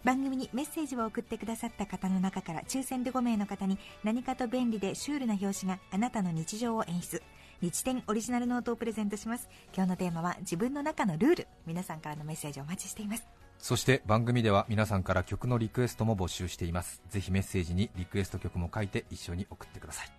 [0.05, 7.23] 番組にメッセージを送ってくださった方の中から抽選で5名の方に何かと便利でシュールな表紙があなたの日常を演出。
[7.61, 9.49] 日展オリジナルノートをプレゼントします。
[9.75, 11.49] 今日のテーマは自分の中のルール。
[11.67, 13.27] 皆さんからのメッセージをお待ちしています。
[13.59, 17.03] そして番組では皆さんから曲のリクエストも募集しています。
[17.09, 20.16] ぜひメッセージにリクエスト曲も書いて一緒に送ってください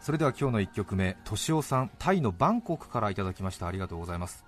[0.00, 3.66] それでは今日の1曲目としおさんタイのバンコクからいただきました。
[3.66, 4.46] ありがとうございます。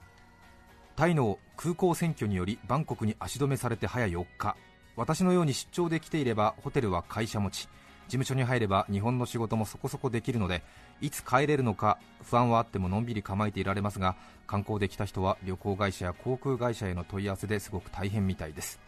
[0.96, 4.56] タイの空港選挙によりバンコクに足止めされて早4日。
[4.96, 7.68] 私のように出張で来ていればホテルは会社持ち。
[8.08, 10.62] 事務所に入れば日本の仕事もそこそこできるので
[11.00, 18.80] いつ帰れるのか不安はあってものんびり構えていられますが観光で来た人は旅行会社や航空会社への問い合わせですごく大変みたいです。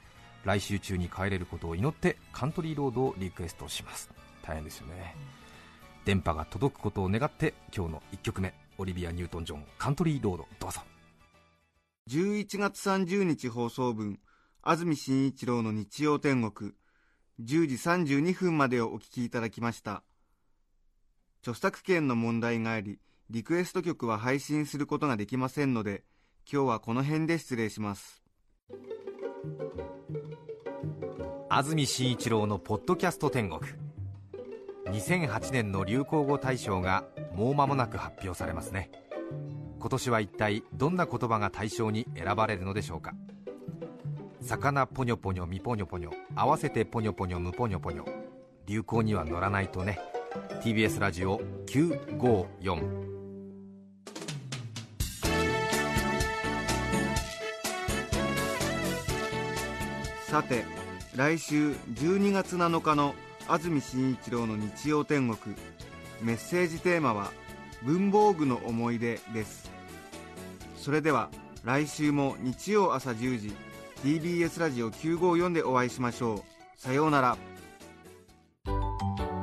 [0.44, 4.10] 来週中に帰れることを祈ってカントリーロードをリクエストします。
[4.42, 5.14] 大変ですよね、
[6.04, 10.80] 電波が届くことを願って今日の1曲目オリビア・ニュートン・ジョンカントリーロードどうぞ。
[12.10, 14.18] 11月30日放送分
[14.62, 16.72] 安住紳一郎の日曜天国
[17.40, 17.74] 10時
[18.12, 20.02] 32分までをお聞きいただきました。
[21.40, 22.98] 著作権の問題があり
[23.30, 26.04] リクエスト曲は配信することができませんので
[26.50, 28.22] 今日はこの辺で失礼します。
[31.48, 33.60] 安住紳一郎のポッドキャスト天国
[34.86, 38.90] 2008年の流行語大賞がもう間もなく発表されますね。
[39.78, 43.12] 今年は一体どんな言葉が大賞に選ばれるのでしょうか。
[44.40, 48.04] 魚ポニョポニョミポニョポニョ合わせてポニョポニョムポニョポニョ
[48.66, 49.98] 流行には乗らないとね。
[50.62, 53.04] TBS ラジオ954
[60.26, 60.64] さて
[61.14, 63.14] 来週12月7日の
[63.46, 65.54] 安住紳一郎の日曜天国。
[66.22, 67.30] メッセージテーマは
[67.82, 69.70] 文房具の思い出です。
[70.76, 71.28] それでは
[71.64, 73.52] 来週も日曜朝10時
[74.02, 76.42] TBS ラジオ954でお会いしましょう。
[76.76, 77.36] さようなら。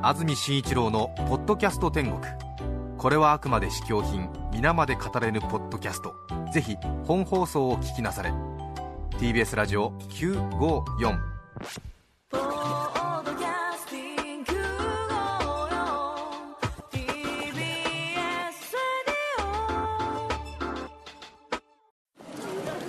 [0.02, 2.20] 安住紳一郎の「ポッドキャスト天国」
[2.98, 6.14] これはあくまで試供品皆まで語れぬポッドキャスト。
[6.52, 8.32] ぜひ本放送を聞きなされ。
[9.18, 11.18] TBS ラジオ954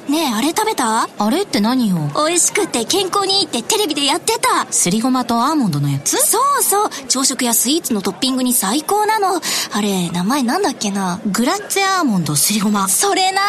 [0.10, 1.08] ねえあれ食べた？
[1.18, 1.95] あれって何よ？
[2.16, 4.72] 美味しくて健康にいいってテレビでやってた。
[4.72, 6.18] すりごまとアーモンドのやつ？
[6.18, 6.89] そうそう。
[7.08, 9.39] 朝食やスイーツのトッピングに最高なの。
[9.72, 11.22] あれ名前なんだっけな？
[11.26, 12.88] グラッツェアーモンドすりごま。
[12.89, 13.41] それな。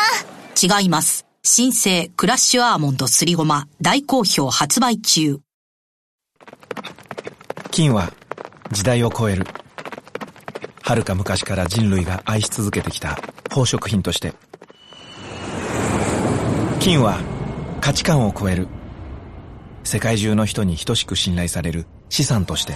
[0.62, 1.26] 違います。
[1.42, 3.66] 新生クラッシュアーモンドすりごま。
[3.80, 5.40] 大好評発売中。
[7.72, 8.12] 金は
[8.70, 9.46] 時代を超える。
[10.82, 13.16] 遥か昔から人類が愛し続けてきた
[13.48, 14.34] 宝飾品として
[16.84, 17.18] 金は
[17.80, 18.68] 価値観を超える。
[19.84, 21.86] 世界中の人に等しく信頼される。
[22.10, 22.74] 資産として。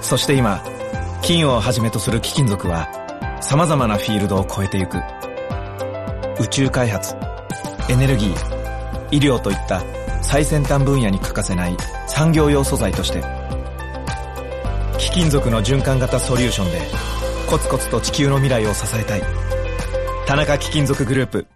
[0.00, 0.62] そして今
[1.22, 2.86] 金をはじめとする貴金属は
[3.40, 4.98] 様々なフィールドを超えてゆく。
[6.40, 7.16] 宇宙開発
[7.88, 8.32] エネルギー
[9.10, 9.82] 医療といった
[10.22, 11.76] 最先端分野に欠かせない
[12.06, 13.24] 産業用素材として
[14.98, 16.80] 貴金属の循環型ソリューションで
[17.50, 19.22] コツコツと地球の未来を支えたい。
[20.28, 21.48] 田中貴金属グループ。